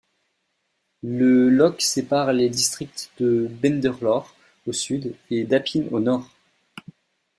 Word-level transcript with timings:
Le 1.03 1.49
loch 1.51 1.79
sépare 1.79 2.33
les 2.33 2.49
districts 2.49 3.11
de 3.19 3.47
Benderloch 3.61 4.33
au 4.65 4.73
sud 4.73 5.13
et 5.29 5.43
d'Appin 5.43 5.83
au 5.91 5.99
nord. 5.99 6.27